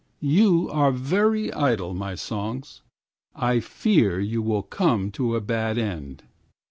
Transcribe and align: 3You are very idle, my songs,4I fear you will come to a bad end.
3You 0.23 0.73
are 0.73 0.91
very 0.91 1.53
idle, 1.53 1.93
my 1.93 2.15
songs,4I 2.15 3.61
fear 3.61 4.19
you 4.19 4.41
will 4.41 4.63
come 4.63 5.11
to 5.11 5.35
a 5.35 5.41
bad 5.41 5.77
end. 5.77 6.23